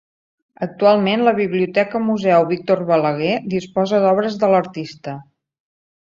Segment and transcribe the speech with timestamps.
[0.65, 5.17] Actualment, la Biblioteca Museu Víctor Balaguer disposa d'obres de l'artista.